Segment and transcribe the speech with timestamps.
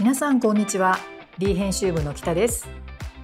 [0.00, 0.98] 皆さんこんにちは。
[1.38, 2.66] リー編集部の北です。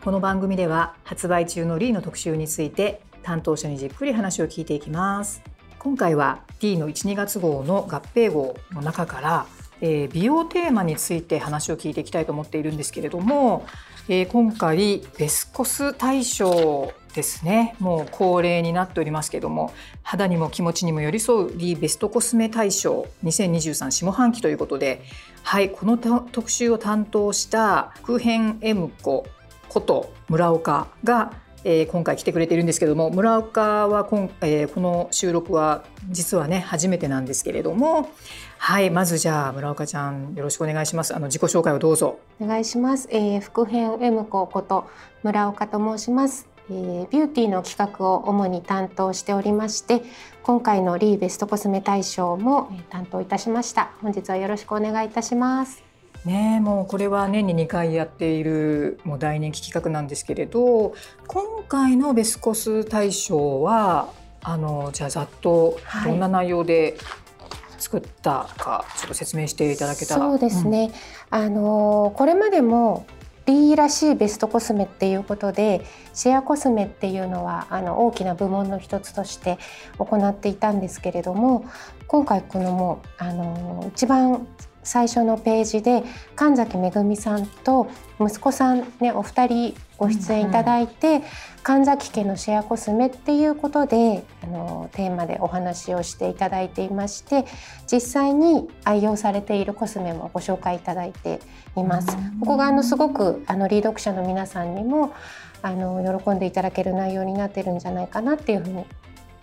[0.05, 5.43] この番組では発売中のリーの特集について担当者にじっくり話を聞いていきます。
[5.79, 9.47] 今回は D の1、2月号の合併号の中から
[9.81, 13.67] えー、美容テーマについて話を聞いていきたいと思っているんですけれども、
[14.09, 17.75] えー、今回ベスコス大賞ですね。
[17.79, 19.73] もう恒例になっておりますけども
[20.03, 25.03] 肌にも気持ちにも寄り添うリーベストコスメ大賞2023下半期ということで
[25.43, 29.27] はいこの特集を担当した空編 M 子
[29.69, 31.33] こと村岡が
[31.65, 38.11] えー、今回来てくれているんですけども村岡は今、えー、この収録は実はね初めてなんですけれども
[38.59, 41.15] はいまずじゃあ村岡ちゃんよろしくお願いします。
[41.15, 42.19] あの自己紹介をどうぞ。
[42.41, 44.89] お願いします、えー、副編 M 子こと
[45.23, 46.49] 村岡と申します。
[46.71, 50.03] えー、ビューティーの企画を主に担当しておりまして
[50.43, 53.91] 今回のリーベストコスメ大賞も担当いたしました。
[54.01, 55.83] 本日はよろしくお願いいたします。
[56.25, 60.95] ねもうこれは年に2回やっているもう大人気企画なんですけれど
[61.27, 66.97] 今回のベスコス大賞はあのじゃあざっとどんな内容で
[67.79, 70.21] 作ったか、ちょっと説明していただけたら。
[70.21, 70.91] そうですね、
[71.31, 73.07] うん、あのこれまでも
[73.49, 75.83] リーらしいベストコスメっていうことで
[76.13, 79.59] シェアコスメっていうのはあの大きな部門の一つとして
[79.99, 81.65] 行っていたんですけれども
[82.07, 84.47] 今回このもうあの一番
[84.83, 86.03] 最初のページで
[86.35, 87.89] 神崎めぐみさんと
[88.21, 91.23] 息子さんねお二人ご出演いただいて、うんうん、
[91.63, 97.45] 神崎家のシェアコスメっていうことであのテーマでお話をしていただいていまして
[97.91, 101.41] 実際に愛用されているコスメもご紹介いただいて
[101.77, 102.17] います。
[102.41, 105.13] ここがあのすごくあのリー読者の皆さんにも
[105.63, 108.85] あの喜んでいただける内容になってるんじゃないかなっていうふうに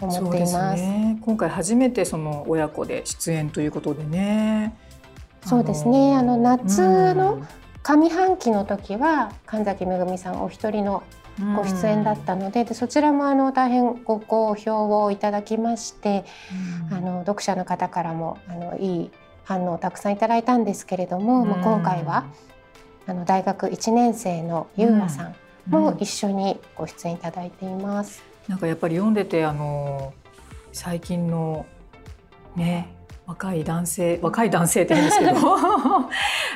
[0.01, 0.83] 思っています。
[0.83, 4.73] すね、今回初めてその親子で出演ということでね。
[5.45, 6.15] そうですね。
[6.17, 7.45] あの夏の
[7.83, 11.03] 上半期の時は神崎めぐみさんお一人の
[11.55, 16.25] ご出演だったのででそちらもあの大変ご好評をいただきまして、
[16.91, 19.11] あの読者の方からもあのいい
[19.43, 22.25] 反応をたくさんいただいたんですけれども、もう今回は
[23.05, 25.35] あの大学1年生のゆうあさん
[25.69, 28.23] も一緒にご出演いただいています。
[28.47, 30.13] なんかやっぱり読んでてあの
[30.71, 31.65] 最近の
[32.55, 32.94] ね
[33.35, 35.35] 若い男性若い男性って言うんですけど。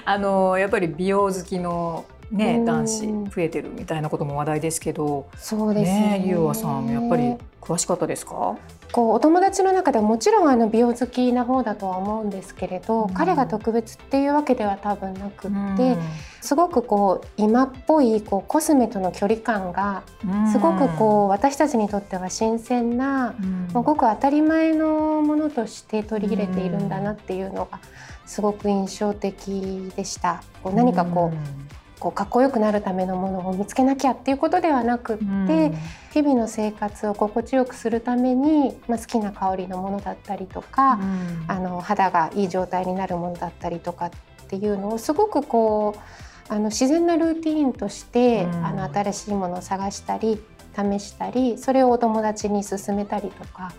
[0.06, 5.28] あのやっぱり美容好きのね、男子増えてるみたいなことも話題ですけど。
[5.36, 6.20] そうですね。
[6.20, 8.56] ねゆうわさんやっぱり詳しかったですか？
[8.92, 15.98] こうお友達の中でもちろんあの美容好きな方だとは思うんですけれど、うん、彼が特別っていうわけでは多分なくって、うん、
[16.42, 20.02] すごくこう今っぽいこうコスメとの距離感が
[20.52, 27.80] すごくこう私たちにとっては新鮮な、うん、ごく当たり前のものとして取り入れているんだなっていうのが
[28.26, 30.42] すごく印象的でした。
[30.64, 31.69] こう何かこう
[32.00, 35.78] こうかっこよくなるためのものを見つけなきゃっていうことではなくって、うん、
[36.12, 44.12] 日々の生活を心地よくするために、まあ、好きな香りのものだったりとか、うん、あの肌がいい状態になるものだったりとかっ
[44.48, 50.42] ていうのをすごくこうあの自然なルーティーンとして、うん、あの新しいものを探したり
[50.76, 53.74] 試したりそれをお友達に勧めたりとか、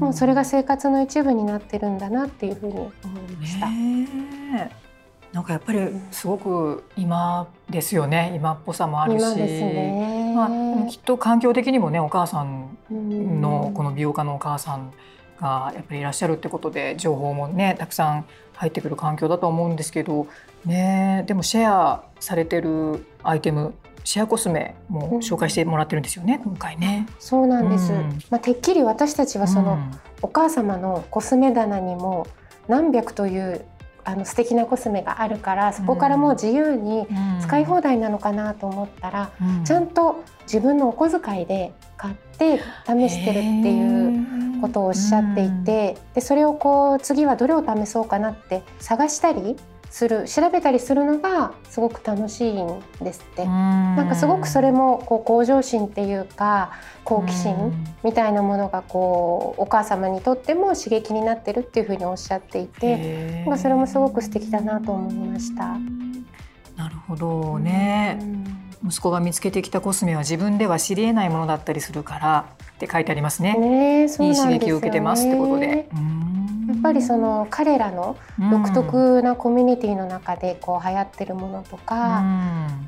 [0.00, 2.90] もうそれが生活の一部になってるんだなっていうふうに思
[3.28, 4.89] いました。
[5.32, 8.32] なんかやっぱりすごく今ですよね。
[8.34, 14.92] 今っぽさもあるし、ね、まあ、きっと環境的にもねお母さんのこの美容家のお母さん
[15.40, 18.24] がやっぱりいらっしゃるってことで情報もねたくさん
[18.54, 20.26] 入ってくる環境だと思うんですけど、
[20.66, 23.74] ね、でもシェアされてるアイテム
[24.04, 27.06] シェアコスメも紹介してもらってるんですよね、うん、今回ね。
[27.18, 29.78] そうなんです、うん、まあ、てっきり私たちはその、
[30.22, 32.26] お母様のコスメ棚にも
[32.68, 33.64] 何百という
[34.04, 37.06] あの素敵なコスメがあるからそこからもう自由に
[37.40, 49.56] 使い放題なのかなと思ったら、うん、ちゃんと自分のお小遣いで買って試してるっていうことをおっしゃっていて、でそれをこう次はどれを試そうかなって探したり
[49.90, 53.44] する調べたりするのがすごく楽しいんですって。
[53.44, 56.70] なんかすごくそれもこう向上心っていうか
[57.04, 57.72] 好奇心
[58.04, 65.76] みたいなものがこうお母様にとっても刺激になってるっていうふうにおっしゃっていてそれもすごく素敵だなと思いました。
[66.76, 68.18] なるほどね、
[68.82, 73.54] 息子が見つけてきたコスメは自分では知りえないものだったりするからって書いてありますね。
[73.58, 75.66] ねいい刺激を受けてますってことで。
[75.66, 75.84] やっ
[76.82, 78.16] ぱりその彼らの
[78.50, 82.80] 独特なコミュニティの中でこう流行ってるものとか、うん、あ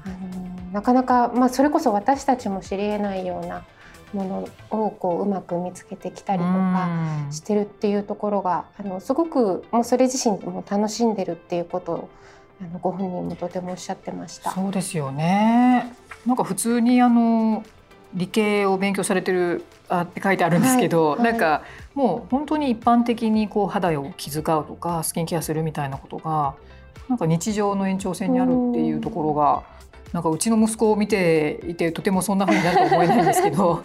[0.66, 3.64] のなかなか、まあ、それこそ私たちも知りえないような
[4.12, 6.88] ものをこううまく見つけてきたりとか
[7.30, 12.10] してるっていうところが、あのすごくもうそれ自身も楽しんでるっていうことを
[12.60, 14.50] あのご本人もとてもおっしゃってました。
[14.50, 15.94] そうですよね。
[16.26, 17.64] なんか普通にあの
[18.14, 21.32] 理系を勉強されてるあって書いてあるんですけど、はいはい。
[21.32, 21.62] なんか
[21.94, 26.54] もう本当に一般的にこう肌を気遣うとかスキンケアするみたいなことが
[27.08, 29.72] なんか日常の延長線にあるっていうところが。
[30.12, 33.82] なんかうちの息子を見ていてとてもそんな風になるとは思えないんですけど。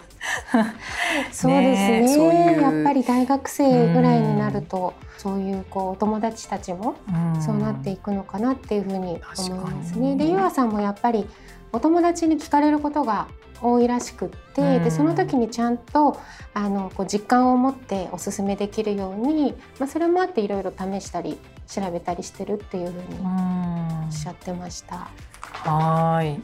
[1.32, 2.00] そうですね。
[2.02, 2.60] ねそういう。
[2.60, 7.40] やっぱり大学生ぐらいになると、そういうこうお友達たちもうん。
[7.40, 9.20] そうなっていくのかなっていうふうに思い
[9.58, 10.14] ますね。
[10.14, 10.18] に。
[10.18, 11.26] で、ゆあさんもやっぱり
[11.72, 13.28] お友達に聞かれることが
[13.62, 16.20] 多いらしくって、うんでその時にちゃんと
[16.54, 25.08] あのこう実感を持っておすすめできるように、まあ、それもあっていろいろ試したり調べたりしてるっていうふうにうんおっしゃってました。
[25.52, 26.40] はい。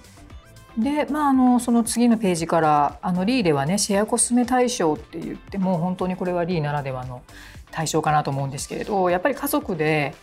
[0.80, 7.22] で、まあ、あのその次のページからあのリーではねシェアコスメ対象って言っても本当にこれはリーならではの
[7.70, 10.14] 対象かなと思うんですけれどやっぱり家族で、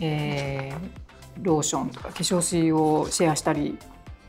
[0.00, 1.02] えー
[1.40, 3.78] ローションとか化粧水をシェアしたり、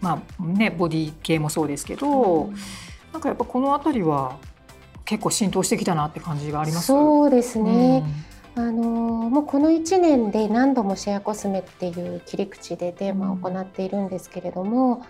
[0.03, 2.51] まあね、ボディ系もそうですけど、
[3.13, 4.37] なんかやっぱこの辺りは
[5.05, 6.87] 結構浸透してきたなって感じがあります。
[6.87, 8.03] そうですね、
[8.57, 8.67] うん。
[8.67, 15.05] あのもうこの1年で何度もシェアコスメっていう切り口でテーマを行っているんですけれども、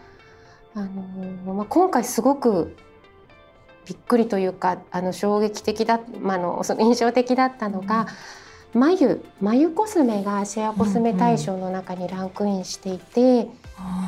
[0.75, 2.78] あのまあ、今回すごく
[3.86, 8.06] びっくりというかあの衝撃的だ、まあ、あのその印象的だったのが、
[8.75, 13.62] 眉眉コスメがシェアコスメ対象の中にランクインしていて、ああー確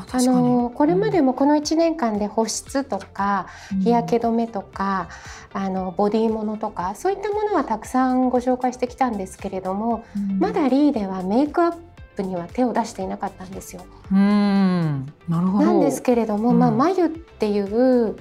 [0.07, 0.27] かに。
[0.27, 3.47] のこれまでもこの1年間で保湿とか
[3.83, 5.09] 日焼け止めとか、
[5.53, 10.39] あのボディものとかそういったものはたくさんご紹介してきたんですけれども、うん。
[10.39, 11.77] まだリーではメイクアッ
[12.15, 13.85] プには手を出していなかったんですよ。
[14.11, 15.13] うん。
[15.27, 15.65] なるほど。
[15.65, 16.59] なんですけれども、うん。
[16.59, 18.15] まあ、眉っていう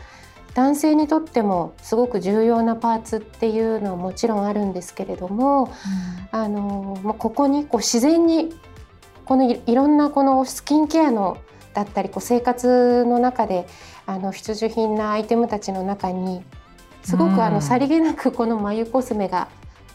[0.55, 5.73] 男性にとってもすごく重要なパーツっていうのはもちろんあるんですけれども
[6.31, 8.55] あのまあここにこう自然に
[9.27, 11.39] このいいろんなこのスキンケアの
[11.73, 13.67] だったりこう生活の中で
[14.07, 16.43] あの必需品なアイテムたちの中に
[17.03, 17.35] すごうん。
[17.35, 19.49] くあのさりげなくこの眉コスメが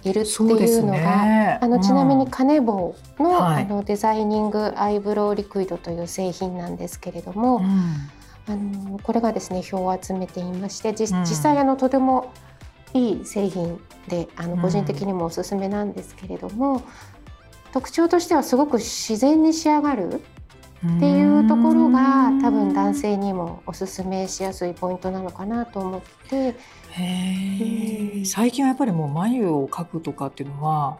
[0.03, 1.59] いるっていうのが、ね。
[1.61, 3.63] あのちなみにうんカネボウの,、はい。
[3.63, 7.61] あのデザイニングアイブロウリクイドという製品なんですけれども、
[8.47, 12.31] あのこれがですね票を集めていまして実際あのとても
[12.93, 14.61] いい製品であのうん。
[14.61, 16.81] 個人的にもおすすめなんですけれども、
[17.71, 20.21] 特徴としてはすごく自然に仕上がる
[20.95, 26.55] っていうところが多分男性にもおすすめしやすいポイントなのかなと思って。
[26.91, 30.97] へ最近はやっぱりもう眉を描くとかっていうのは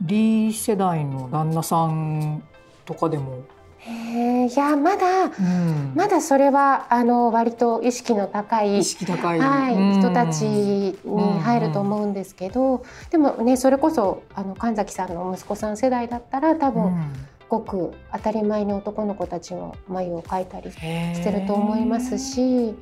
[0.00, 2.42] D 世代の旦那さん
[2.84, 3.44] とかでも、
[3.84, 4.52] へー。
[4.52, 5.92] いやまだうん。
[5.94, 10.00] まだそれはあの割と意識の高い意識高い、はい、うん。
[10.00, 10.96] 人たちに
[11.42, 17.12] 入ると思うんですけど、でもねそれこそあの神崎さんの息子さん世代だったら多分、うん。
[17.48, 22.74] ごく当たり前に男の子たちも眉を描いたりしてると思いますし、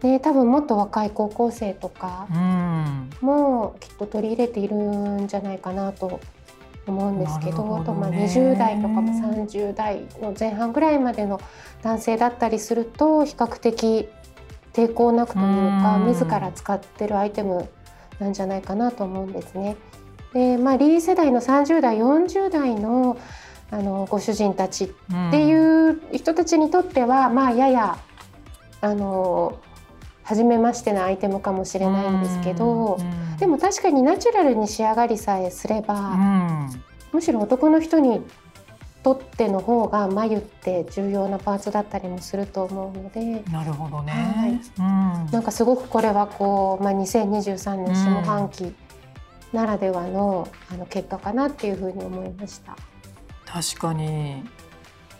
[0.00, 3.10] で多分もっと若い高校生とかうん。
[3.20, 6.18] もきっと取り入れているんじゃないかなと
[6.90, 7.80] 思うんですけどね。
[7.82, 11.40] あとまあ20代とかも30代の前半ぐらいまでの
[11.82, 14.08] 男性だったりすると比較的
[14.72, 16.06] 抵抗なくというかうん。
[16.06, 17.68] 自ら使ってるアイテム
[18.18, 19.76] なんじゃないかなと思うんですね。
[20.32, 23.16] でまあ、リー世代の30代40代の
[23.70, 24.88] あのご主人たちっ
[25.30, 27.98] ていう人たちにとっては、まあやや
[28.80, 29.58] あの
[30.22, 33.36] 初めましてなアイテムかもしれないんですけど、うん。
[33.38, 38.20] でも確かにナチュラルに仕上がりさえすれば、うんむしろ男の人に
[39.02, 45.24] とっての方が眉って重要なパーツだったりもすると思うのでなるほどね、はい。
[45.24, 45.32] うん。
[45.32, 48.74] なんかすごくこれはこう、まあ、2023年下半期
[49.52, 52.76] ならではの,、あの結果かなっていうふうに思いました。
[53.46, 54.42] 確かに、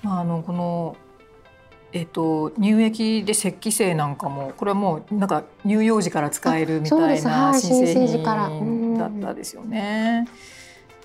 [0.03, 0.97] まあ、あのこの、
[1.93, 10.27] えっと、乳液で石器製なんかもこれはもうなんか乳幼児から使えるみたいな新生児だったですよね。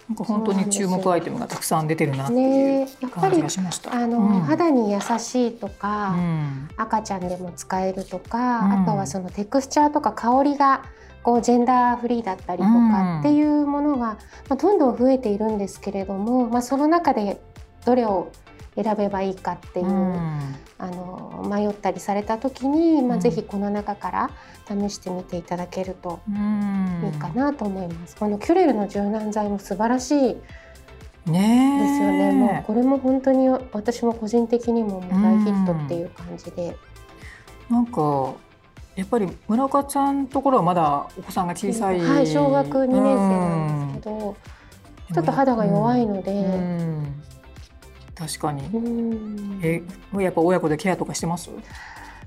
[0.10, 3.94] なんか本当に注目アイテムがたくさん出てるなっていうねやっぱ感じりがしました。
[3.94, 4.42] あの、うん。
[4.42, 6.70] 肌に優しいとか、うん。
[6.76, 8.72] 赤ちゃんでも使えるとか、うん。
[8.84, 10.84] あとはそのテクスチャーとか香りが
[11.24, 12.92] こうジェンダーフリーだったりとうん。
[12.92, 14.18] かっていうものが、ま
[14.50, 17.40] あ、どんどん増えているんですけれども、まあ、その中で
[17.86, 18.32] どれを
[18.75, 20.56] 選べばいいかっていう、うん。
[20.77, 23.22] あの迷ったりされた時に、まあ、うん。
[23.22, 24.30] ぜひこの中から
[24.68, 27.12] 試してみていただけるとうん。
[27.13, 28.15] いいかなと思います。
[28.15, 30.38] このキュレルの柔軟剤も素晴らしいで
[31.25, 32.32] すよね。
[32.34, 36.75] もうこれも本当に私も個人的にも大ヒットっていう感じで。
[37.70, 38.34] なんか
[38.96, 44.36] やっぱり村岡ちゃんのところはまだお子さんが小さい、はい、小学2年生なんですけど、
[45.13, 47.24] ちょっと肌が弱いので、うん
[48.15, 48.65] 確かに。
[48.67, 49.60] うん。
[49.63, 49.84] え
[50.17, 51.50] やっぱ親子でケアとかしてます？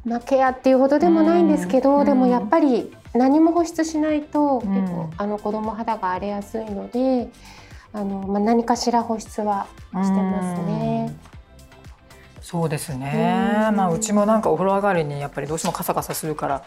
[0.05, 2.07] まあ、ケアっていうほどでもないんですけど、うん。
[2.07, 4.75] でもやっぱり何も保湿しないと、うん。
[4.83, 7.29] 結構あの子供肌が荒れやすいので
[7.93, 11.17] あの、まあ、何かしら保湿はしてますね。
[12.41, 13.77] そうですね、うん。
[13.77, 16.65] まあうちもなんかお風呂上がりにやっぱりどうしてもカサカサするから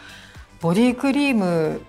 [0.59, 1.81] ボディクリーム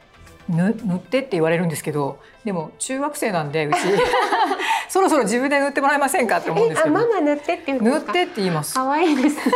[0.49, 3.77] ぬ塗ってって言われるんですけどでも中学生なんでうち
[4.91, 9.55] そろそろ自分で塗ってもらえませんかって思うんですあけどママ塗ってっていう塗ってって言います可愛いですね。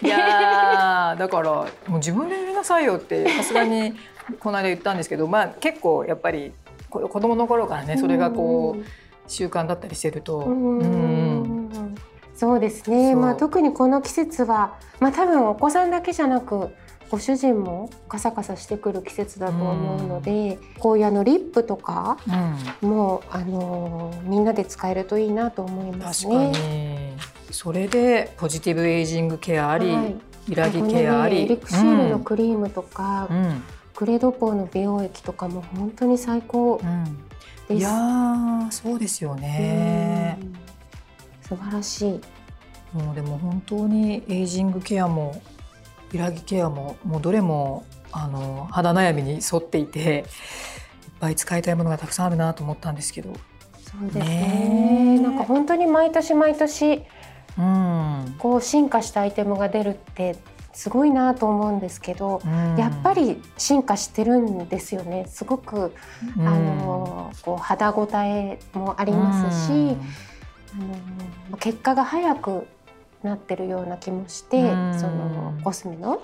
[0.00, 3.94] いやーだからもう自分で塗りなさいよってさすがに
[4.38, 6.52] この間言ったんですけどまあ結構やっぱり
[6.88, 10.78] こ子供の頃からねそれがこう習慣だったりしてるとうん。
[10.78, 11.94] うん
[12.38, 13.16] そうですね。
[13.16, 16.70] まあ特にこの季節は、まあ多分お子さんだけじゃなく。
[17.10, 22.18] ご主人もカサカサしてくる季節だと思うので、こういうあのリップとか
[22.82, 27.14] うんもあのみんなで使えるといいなと思います確かね。
[27.48, 30.14] にそれでポジティブエイジングケアあり、はい
[30.48, 33.62] 揺らぎケアあり、ねエリクシールのクリームとか、うんうん
[33.96, 37.10] グレドポーの美容液とかも本当に最高うんで
[37.66, 37.74] す。
[37.74, 40.44] いやーそうですよねう。
[40.44, 40.54] ん
[41.42, 42.20] 素晴らしい。
[42.96, 45.42] もうでも本当にエイジングケアも
[46.12, 50.24] 揺らぎケアももうどれもあの肌悩みに沿っていていっ
[51.20, 53.34] ぱい使いたいものがたくさんあるなと思ったんですけど、
[53.78, 54.24] そうですね。
[54.24, 57.02] ねえなんか本当に毎年毎年
[57.58, 58.34] うん。
[58.38, 60.36] こう進化したアイテムが出るって
[60.72, 62.76] すごいなと思うんですけど、うん。
[62.78, 65.26] やっぱり進化してるんですよね。
[65.28, 65.92] すごく、
[66.38, 66.46] うん。
[66.46, 69.96] あのこう肌ごたえもありますし、
[71.48, 72.68] あの結果が早く
[73.22, 74.98] なってるような気もして、うん。
[74.98, 76.22] そのコスメの。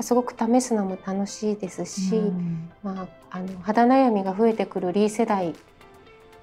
[0.00, 2.70] すごく試すのも楽しいですし、うん。
[2.82, 5.54] まあ、あの肌悩みが増えてくるリー世代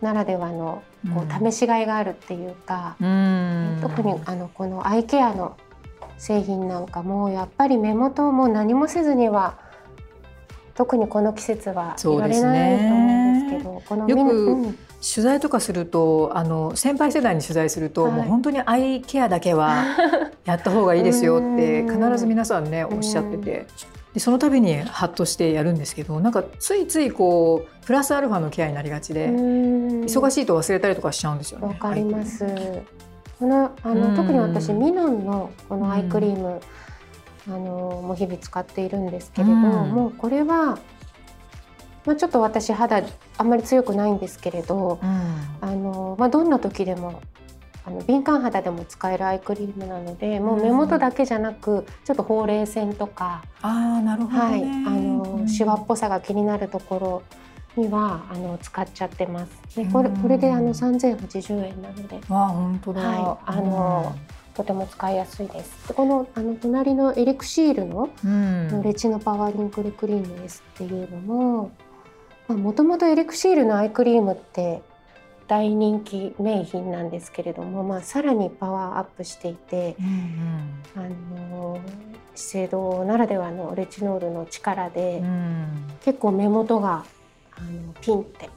[0.01, 0.83] ならではの
[1.13, 1.47] こうん。
[1.47, 3.79] う試しがいがあるっていうか、うん。
[3.81, 5.57] 特にあのこのアイケアの
[6.17, 9.57] 製品なんかもやっぱり目元をもう何もせずには
[10.75, 14.77] 特にこの季節はいられないと思うんですけどこのよくみうん。
[15.01, 18.11] 取材とかするとあの先輩世代に取材すると、はい。
[18.13, 19.85] もう本当にアイケアだけは
[20.45, 22.03] やった方がいいですよってうん。
[22.03, 23.67] 必ず皆さんねおっしゃってて。
[24.13, 31.67] でその度にハッとしてやるんですけどなんかついついこうプラスアルファのケアになりがちで、忙いしいと忘れたりとかしちゃうんですよね。
[31.67, 32.45] わかります。
[33.39, 34.15] このあの、うん。
[34.15, 36.61] 特に私ミノンのこのアイクリーム、
[37.47, 39.61] あのもう日々使っているんですけれど、うん。
[39.61, 40.79] もうこれは、
[42.05, 43.03] まあ、ちょっと私肌
[43.37, 44.99] あんまり強くないんですけれど、
[45.61, 47.21] あのまあ、どんな時でも
[47.85, 54.83] あの敏感肌でも使えるアイクリームなのでもう目元だけじゃなくちょっとほうれい線とか、ああなるほどはい、ね。
[54.87, 55.47] あのうん。
[55.47, 57.23] シワっぽさが気になるとこ
[57.77, 59.75] ろにはあの使っちゃってます。
[59.75, 60.17] でこれうん。
[60.17, 62.19] これであの3080円なので。
[62.27, 63.01] わあ本当だ。
[63.01, 64.15] はいあの
[64.55, 65.87] とても使いやすいです。
[65.89, 71.71] でこのあの隣のエリクシールのうん、レチノパワーリンクルクリームですっていうのも
[72.47, 74.81] もともとエリクシールのアイクリームって
[75.47, 80.99] 大人気名品なんですけれども、まあ、さらにパワーアップしていて、うんあ
[81.39, 81.79] の
[82.35, 87.03] 資生堂ならではのレチノールの力で、うんうん結構目元が
[87.57, 88.47] あのピンって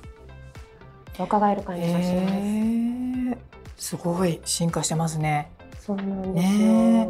[1.17, 2.29] 若返る感じがしま
[3.79, 3.89] す。
[3.89, 5.51] すごい進化してますね。
[5.89, 6.59] そうなんですよ。
[6.59, 7.09] ね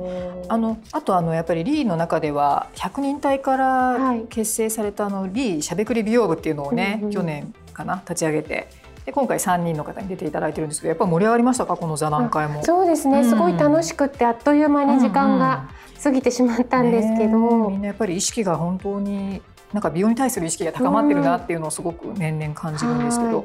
[0.49, 4.23] あのあとあのやっぱりリーの中では100人隊かはらい。
[4.29, 8.69] 結成されたあのリーしゃべくり美容部っていうのをね、うんうん去年かな立ち上げて。
[9.05, 12.63] で今回3人の方に出ていただいてるんですけどやっぱり盛り上がりましたかこの座談会も。
[12.63, 13.25] そうですね、うん。
[13.25, 15.71] すごい楽しくってあっという間に時間が
[16.03, 19.41] 過ぎてしまったんですけど、ねえみんなやっぱり意識が本当に
[19.73, 23.43] なんか美容に対する意識が高まってるなっていうのをすごく年々感じるんですけど、う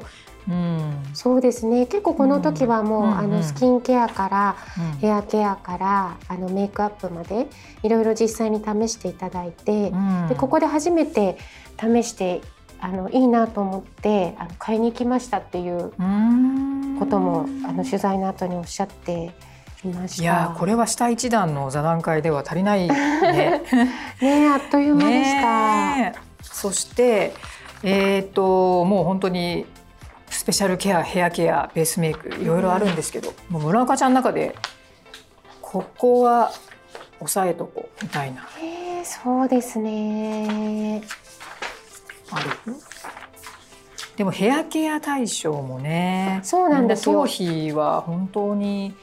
[1.14, 1.86] そうですね。
[1.86, 3.10] 結構この時はもう、うん。
[3.10, 3.18] うん。
[3.18, 4.98] あのスキンケアからうん。
[4.98, 7.46] ヘアケアからあのメイクアップまで
[7.82, 10.28] いろいろ実際に試していただいて、うん。
[10.28, 11.38] でここで初めて
[11.80, 12.42] 試して
[12.80, 16.96] あのいいなと思ってあの買いに行きましたっていううん。
[16.98, 19.32] こともあの取材の後におっしゃって
[19.84, 20.22] いました。
[20.22, 23.62] いやーこれは下一段の座談会では足りないね。
[24.20, 26.20] ねあっという間でした。
[26.42, 27.34] そして
[27.82, 29.66] えっ、ともう本当に
[30.34, 34.54] スペシャルケアヘアケアベースメイクいろいろあるんですけど、もう村岡ちゃんの中で
[35.62, 36.52] ここは
[37.20, 38.46] 押さえとこうみたいな。
[38.62, 41.02] えーそうですね。
[42.30, 42.74] ある？
[44.16, 48.94] でもヘアケア対象もねそうなんです頭皮は本当に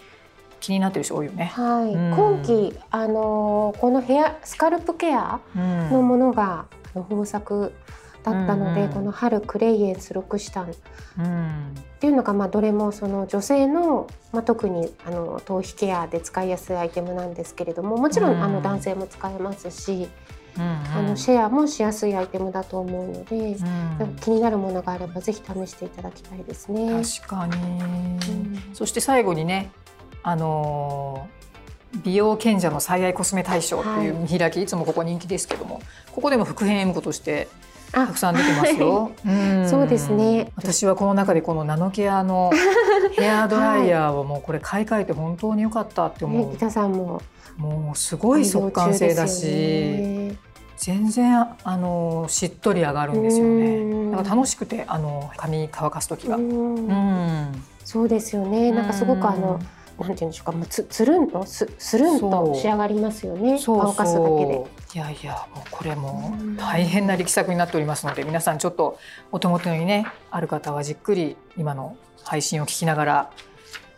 [0.60, 1.52] 気になってる人多いよね。
[1.54, 2.16] はい、うん。
[2.16, 7.74] 今期あのーこのヘアスカルプケアうんのものが、あの豊作
[8.24, 10.68] だったので、うんうんこの春クレイエンスロクシタンっ
[11.20, 11.76] うん。
[12.00, 18.44] ていうのがまあどれもその女性の、まあ、特にあの頭皮ケアで使いやすいアイテムなんですけれどももちろん、うん。
[18.44, 20.10] あの男性も使えますし、
[20.58, 20.70] うんうん。
[20.98, 23.56] あのシェアもしやすいアイテムだと思うので、
[24.00, 24.16] うん。
[24.18, 27.04] 気になるものがあればぜひ試していただきたいですね。
[27.04, 28.20] 確かに、うん。
[28.74, 29.72] そして最後にね
[30.24, 31.42] あのー
[32.04, 35.82] 美容賢者の最愛コスメ大賞っていう見開き、い、つもここ人気ですけども
[36.14, 39.12] ここでも副編 M 子としてあたくさん出てますよ。
[39.26, 42.52] うんそうですね私はこの中でこのナノケアの
[43.18, 46.48] ヘアドライヤーをもうこれ買い替えて本当に良かったって思う。
[46.48, 47.22] ね、板さんも
[47.58, 53.84] もうすごい速乾性だし、ね全然あのしっとり上がるんですようね。
[53.84, 56.38] んなんか楽しくてあの髪乾かす時が。
[56.38, 57.64] ううんん。
[57.86, 58.72] そうですよね。
[58.72, 59.60] なんかすごくあの、
[60.00, 63.60] なんていうんでしょうか、まあ、つつるんとすするんと仕上がりますよね。
[63.64, 64.66] 乾かすだけで。
[64.94, 69.00] いやいやもうこれもうん大変な力作になっておりますので皆さんちょっと
[69.32, 73.32] お手元にねある方はじっくり今の配信を聞きながら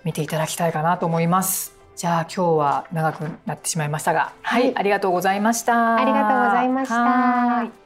[0.04, 1.74] 見ていただきたいかなと思います。
[1.96, 5.96] じゃあ今日は長くなってしまいましたが、はい、はいありがとうございました。
[5.96, 7.83] ありがとうございました